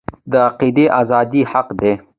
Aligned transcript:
د 0.31 0.33
عقیدې 0.47 0.85
ازادي 1.01 1.41
حق 1.51 1.67
دی 1.79 1.93